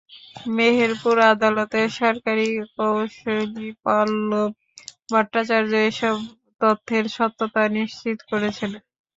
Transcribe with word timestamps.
মেহেরপুর 0.55 1.15
আদালতের 1.31 1.87
সরকারি 1.99 2.47
কৌঁসুলি 2.75 3.69
পল্লব 3.83 4.51
ভট্টাচার্য 5.09 5.71
এসব 5.89 6.15
তথ্যের 6.61 7.05
সত্যতা 7.17 7.61
নিশ্চিত 7.77 8.17
করেছেন। 8.31 8.71